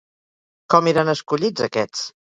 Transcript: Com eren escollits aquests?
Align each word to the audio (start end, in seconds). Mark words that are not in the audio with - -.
Com 0.75 0.89
eren 0.93 1.11
escollits 1.15 1.67
aquests? 1.69 2.05